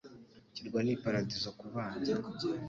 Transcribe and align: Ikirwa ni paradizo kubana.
Ikirwa 0.49 0.79
ni 0.85 0.93
paradizo 1.03 1.49
kubana. 1.59 2.01